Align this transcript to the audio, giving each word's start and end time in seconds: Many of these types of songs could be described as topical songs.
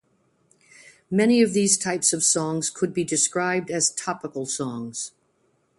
Many 1.11 1.43
of 1.43 1.53
these 1.53 1.77
types 1.77 2.11
of 2.11 2.23
songs 2.23 2.71
could 2.71 2.91
be 2.91 3.03
described 3.03 3.69
as 3.69 3.93
topical 3.93 4.47
songs. 4.47 5.11